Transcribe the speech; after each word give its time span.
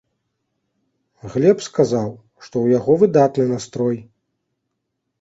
Глеб 1.33 1.57
сказаў, 1.69 2.09
што 2.47 2.51
ў 2.51 2.79
яго 2.79 2.91
выдатны 3.05 3.45
настрой. 3.55 3.97